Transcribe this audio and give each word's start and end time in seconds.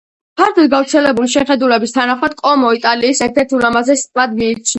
ფართოდ 0.39 0.69
გავრცელებული 0.73 1.29
შეხედულების 1.33 1.93
თანახმად, 1.99 2.35
კომო 2.41 2.73
იტალიის 2.79 3.23
ერთ-ერთ 3.29 3.55
ულამაზეს 3.61 4.07
ტბად 4.11 4.37
მიიჩნევა. 4.43 4.69